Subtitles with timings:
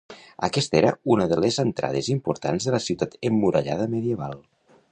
[0.45, 4.35] Aquest era una de les entrades importants de la ciutat emmurallada medieval.